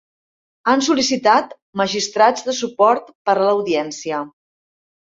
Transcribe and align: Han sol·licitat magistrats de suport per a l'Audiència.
Han 0.71 0.81
sol·licitat 0.87 1.53
magistrats 1.83 2.49
de 2.49 2.57
suport 2.63 3.17
per 3.31 3.39
a 3.39 3.47
l'Audiència. 3.47 4.29